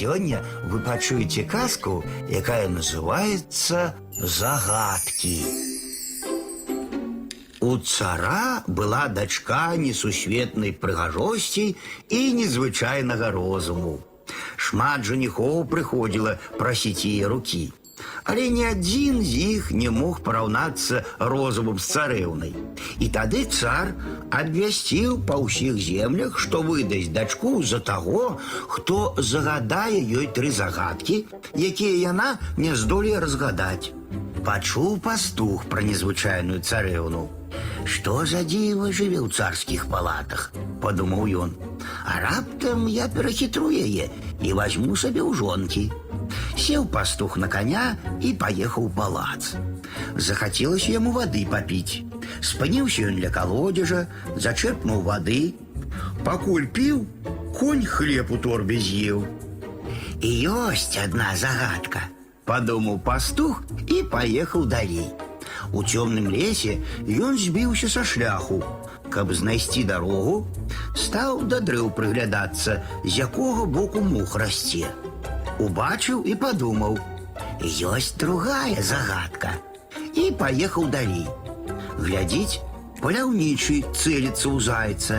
[0.00, 5.44] Сёння вы пачуеце казку, якая называется «Загадки».
[7.60, 11.76] У цара была дачка несусветнай прыгажосці
[12.08, 14.00] і незвычайнага розуму.
[14.56, 17.68] Шмат жаніхоў прыходзіла прасіць яе рукі.
[18.29, 22.53] Але ні адзін з іх не мог параўнацца розумам з царэўнай.
[22.99, 23.93] І тады цар
[24.29, 31.95] абвясціў па ўсіх землях, што выдасць дачку за таго, хто загадае ёй тры загадкі, якія
[32.11, 33.93] яна не здолее разгадаць.
[34.45, 37.29] Пачуў пастух пра незвычайную царэўну.
[37.85, 40.49] Што за дзіва жыве ў царскіх палатах,
[40.81, 41.51] падумаў ён.
[42.05, 44.09] А раптам я перахітру яе
[44.41, 45.89] і возьму сабе ў жонкі.
[46.59, 49.55] Сеў пастух на коня і паехаў у палац.
[50.15, 52.03] Захацелася яму вады папіць.
[52.41, 55.53] Спыніўся ён ля калодзежа, зачерпнуў вады.
[56.23, 57.05] Пакуль піў,
[57.59, 59.25] конь хлеб у торбе з'еў.
[60.21, 62.07] І ёсць адна загадка,
[62.47, 65.11] падумаў пастух і паехаў далей.
[65.73, 68.63] У цёмным лесе ён збіўся са шляху.
[69.09, 70.47] Каб знайсці дарогу,
[70.97, 74.87] стаў да дрэў прыглядацца, з якога боку мух расце.
[75.59, 76.99] Убачыў і падумаў:
[77.63, 79.55] ёсць другая загадка.
[80.15, 81.27] І паехаў далей.
[81.99, 82.59] Глядзіць,
[83.01, 85.17] паляўнічы цэліцца ў зайца.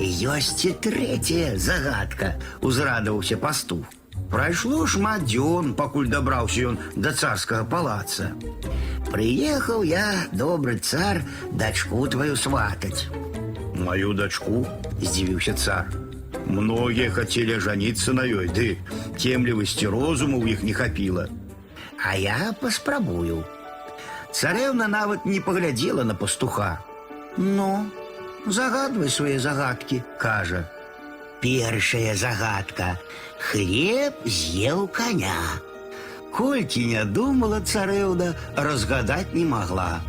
[0.00, 3.84] І ёсць і трэцяя загадка, узрадаваўся пастух.
[4.30, 8.32] Прайшло шмат дзён, пакуль дабраўся ён да царскага палаца.
[9.10, 13.06] Прыехаў я, добры цар, дачку твою сватаць.
[13.74, 14.66] Мою дачку,
[15.00, 15.86] здзівіўся цар.
[16.48, 18.78] Многія хацелі жаніцца на ёй, ды
[19.18, 21.28] цемлівасці розуму ў іх не хапіла.
[22.04, 23.44] А я паспрабую.
[24.34, 26.80] Царэўна нават не паглядзела на пастуха.
[27.36, 27.86] Ну,
[28.46, 30.64] загадвай свае загадкі, кажа.
[31.40, 32.98] Першая загадка.
[33.38, 35.60] Хлеб з'еў коня.
[36.34, 40.00] Колькі не думала царэўна, разгадаць не могла.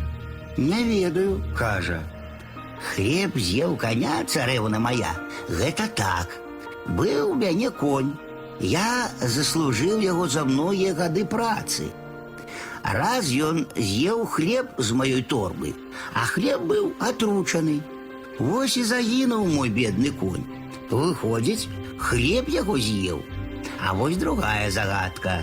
[0.56, 2.00] Не ведаю, кажа.
[2.86, 5.12] Хлеб з'еў коня, царэўна моя,
[5.48, 6.36] гэта так.
[6.86, 8.12] Быў у мяне конь.
[8.60, 11.90] Я заслужыў яго за многія гады працы.
[12.86, 15.74] Раз ён з'еў хлеб з маёй торбы,
[16.14, 17.80] а хлеб быў атручаны.
[18.38, 20.46] Вось і загінуў мой бедны конь.
[20.90, 23.24] Выходзіць, хлеб яго з'еў.
[23.80, 25.42] А вось другая загадка.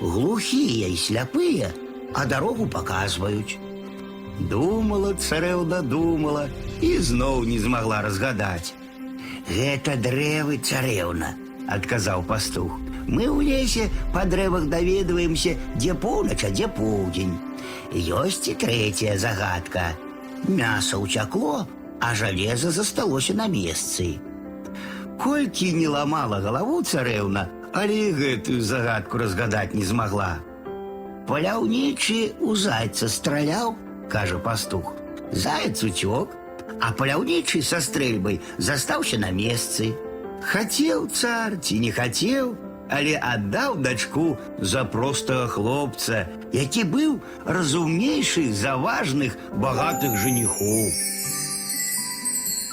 [0.00, 1.72] Глухія і сляпыя,
[2.12, 3.58] а дарогу паказваюць.
[4.50, 6.48] Думала, царэўна думала
[6.80, 8.74] і зноў не змагла разгадаць.
[9.48, 11.34] Гэта дрэвы царэўна,
[11.68, 12.78] адказаў пастух.
[13.06, 17.34] Мы ў лесе па дрэвах даведваемся, дзе поўнач, а дзе поўдзень.
[17.92, 19.92] Ёсць і трэцяя загадка.
[20.48, 21.66] Мяса ўцякло,
[22.00, 24.18] а жалеза засталося на месцы.
[25.22, 30.40] Колькі не ламала галаву царэўна, але і гэтую загадку разгадаць не змагла.
[31.28, 33.76] Паляўнічы у зайца страляў,
[34.10, 34.94] кажа пастух.
[35.32, 36.36] Заяц уцёк,
[36.80, 39.94] а паляўнічы са стрэльбай застаўся на месцы.
[40.42, 42.56] Хацеў цар ці не хацеў,
[42.90, 50.84] але аддаў дачку за простага хлопца, які быў разумнейшы за важных багатых жаніхоў.